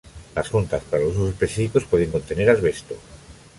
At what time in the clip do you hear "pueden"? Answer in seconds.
1.85-2.09